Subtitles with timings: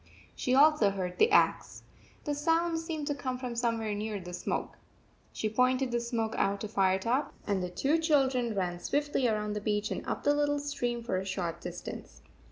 [0.35, 1.83] She also heard the axe.
[2.23, 4.77] The sound seemed to come from somewhere near the 140 smoke.
[5.31, 9.53] She pointed the smoke out to Fire top, and the two children ran swiftly around
[9.53, 12.23] the beach and up the little stream for a short distance.